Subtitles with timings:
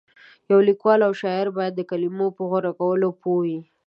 [0.51, 3.59] یو لیکوال او شاعر باید د کلمو په غوره کولو پوه وي.